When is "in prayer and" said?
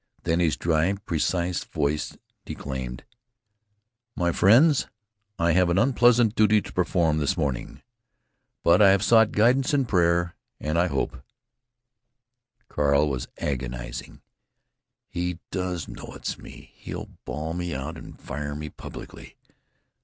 9.75-10.79